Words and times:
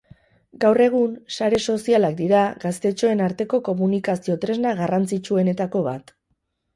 Gaur 0.61 0.79
egun, 0.85 1.11
sare 1.35 1.57
sozialak 1.73 2.15
dira 2.21 2.39
gaztetxoen 2.63 3.21
ateko 3.25 3.59
komunikazio 3.67 4.39
tresna 4.47 4.73
garrantzitsuenetako 4.81 5.83
bat. 5.89 6.15